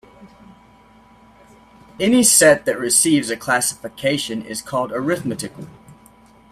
Any 1.99 2.23
set 2.23 2.65
that 2.65 2.79
receives 2.79 3.29
a 3.29 3.37
classification 3.37 4.43
is 4.43 4.63
called 4.63 4.91
arithmetical. 4.91 5.67